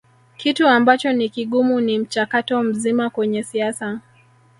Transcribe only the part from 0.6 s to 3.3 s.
ambacho ni kigumu ni mchakato mzima